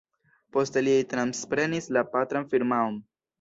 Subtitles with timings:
[0.55, 2.99] Poste li transprenis la patran firmaon.